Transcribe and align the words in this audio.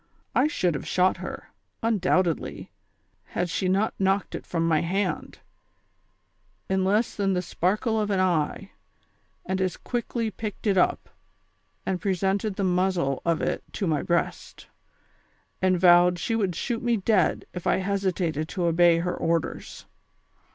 I 0.33 0.47
should 0.47 0.73
have 0.73 0.87
shot 0.87 1.17
her, 1.17 1.51
undoubtedly, 1.83 2.71
had 3.23 3.51
she 3.51 3.67
not 3.69 3.93
knocked 3.99 4.33
it 4.33 4.47
from 4.47 4.67
my 4.67 4.81
hand, 4.81 5.37
in 6.67 6.83
less 6.83 7.15
than 7.15 7.33
the 7.33 7.41
sparkle 7.43 8.01
of 8.01 8.09
an 8.09 8.19
eye, 8.19 8.71
and 9.45 9.61
as 9.61 9.77
quickly 9.77 10.31
picked 10.31 10.65
it 10.65 10.75
up, 10.75 11.07
and 11.85 12.01
presented 12.01 12.55
the 12.55 12.63
muzzle 12.63 13.21
of 13.25 13.43
it 13.43 13.63
to 13.73 13.85
my 13.85 14.01
breast, 14.01 14.65
and 15.61 15.79
vowed 15.79 16.17
she 16.17 16.35
would 16.35 16.55
shoot 16.55 16.81
me 16.81 16.97
dead 16.97 17.45
if 17.53 17.67
I 17.67 17.77
hesitated 17.77 18.49
to 18.49 18.65
obey 18.65 18.97
her 18.97 19.13
orders. 19.15 19.85